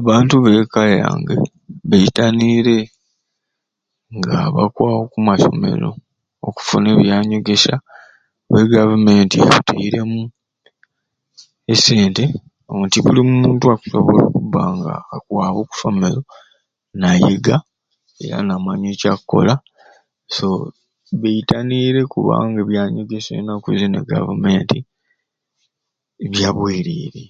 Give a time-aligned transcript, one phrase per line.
[0.00, 1.34] Abantu b'eka yange
[1.88, 2.78] betaniire
[4.16, 5.90] nga bakwaba oku masomero
[6.48, 7.76] okufuna ebyanyegesya
[8.46, 10.20] kubba e Gavumenti yatairemu
[11.72, 12.24] e sente
[12.84, 16.22] nti buli muntu akusobola okubba nga akwaba oku somero
[17.00, 17.56] nayega
[18.48, 19.54] nabona ekyakkola
[20.34, 20.48] so
[21.20, 24.78] betaniire kubanga ennaku zini e Gavumenti
[26.40, 27.24] ya bwerere.